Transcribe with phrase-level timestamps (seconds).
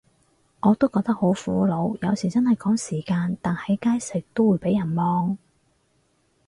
[0.61, 5.37] 我都覺得好苦惱，有時真係趕時間，但喺街食都會被人望